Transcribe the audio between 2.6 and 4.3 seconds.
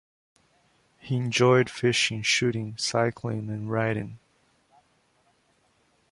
cycling and riding.